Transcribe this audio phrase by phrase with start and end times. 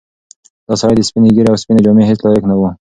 [0.67, 2.61] دا سړی د سپینې ږیرې او سپینې جامې هیڅ لایق نه و.